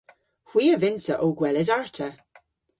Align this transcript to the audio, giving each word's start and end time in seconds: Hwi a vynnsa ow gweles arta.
Hwi 0.49 0.63
a 0.73 0.77
vynnsa 0.81 1.15
ow 1.23 1.33
gweles 1.39 1.69
arta. 1.77 2.09